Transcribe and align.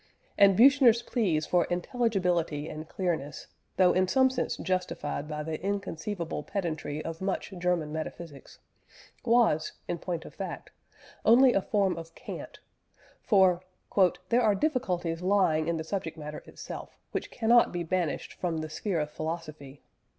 And 0.35 0.57
Büchner's 0.57 1.03
pleas 1.03 1.45
for 1.45 1.65
intelligibility 1.65 2.67
and 2.67 2.89
clearness, 2.89 3.45
though 3.77 3.93
in 3.93 4.07
some 4.07 4.31
sense 4.31 4.57
justified 4.57 5.27
by 5.27 5.43
the 5.43 5.63
inconceivable 5.63 6.41
pedantry 6.41 7.05
of 7.05 7.21
much 7.21 7.53
German 7.59 7.93
metaphysics, 7.93 8.57
was, 9.23 9.73
in 9.87 9.99
point 9.99 10.25
of 10.25 10.33
fact, 10.33 10.71
only 11.23 11.53
a 11.53 11.61
form 11.61 11.97
of 11.99 12.15
cant; 12.15 12.61
for 13.21 13.61
"there 14.29 14.41
are 14.41 14.55
difficulties 14.55 15.21
lying 15.21 15.67
in 15.67 15.77
the 15.77 15.83
subject 15.83 16.17
matter 16.17 16.41
itself 16.47 16.97
which 17.11 17.29
cannot 17.29 17.71
be 17.71 17.83
banished 17.83 18.33
from 18.33 18.57
the 18.57 18.71
sphere 18.71 18.99
of 18.99 19.11
philosophy." 19.11 19.83